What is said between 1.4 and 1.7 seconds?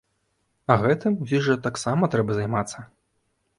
жа